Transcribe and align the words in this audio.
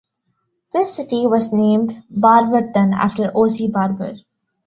This 0.73 0.95
city 0.95 1.27
was 1.27 1.53
named 1.53 1.93
Barberton 2.09 2.91
after 2.91 3.31
O. 3.35 3.47
C. 3.47 3.67
Barber. 3.67 4.15